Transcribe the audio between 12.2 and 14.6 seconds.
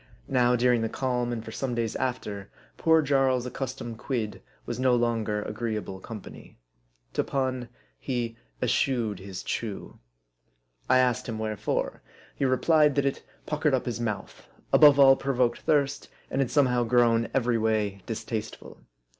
He re plied that it puckered up his mouth,